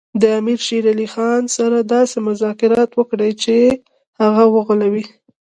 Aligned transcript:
د 0.21 0.23
امیر 0.39 0.59
شېر 0.67 0.83
علي 0.93 1.07
خان 1.13 1.43
سره 1.57 1.77
داسې 1.93 2.17
مذاکرات 2.29 2.89
وکړي 2.95 3.31
چې 3.43 3.55
هغه 4.23 4.43
وغولوي. 4.53 5.05